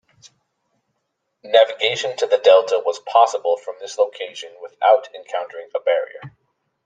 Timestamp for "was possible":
2.83-3.55